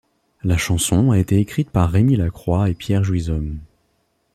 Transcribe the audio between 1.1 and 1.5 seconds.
a été